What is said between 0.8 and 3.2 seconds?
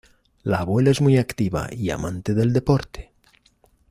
es muy activa y amante del deporte.